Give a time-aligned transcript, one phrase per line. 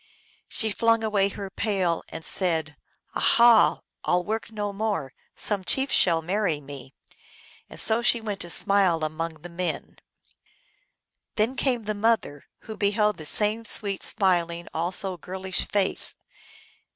[0.49, 2.75] She flung away her pail, and said,
[3.13, 3.81] "Aha!
[4.03, 6.95] I 11 work no more; some chief shall marry me!"
[7.69, 9.99] and so she went to smile among the men.
[11.35, 16.15] Then came the mother, who beheld the same sweet, smiling, also girlish face.